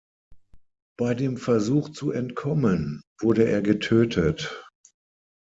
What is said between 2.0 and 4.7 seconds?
entkommen wurde er getötet.